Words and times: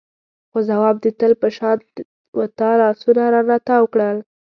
خو 0.51 0.57
ځواب 0.69 0.95
د 1.01 1.05
تل 1.19 1.33
په 1.41 1.47
شان 1.57 1.77
و 2.37 2.41
تا 2.57 2.69
لاسونه 2.81 3.23
رانه 3.33 3.57
تاو 3.67 3.85
کړل. 3.93 4.17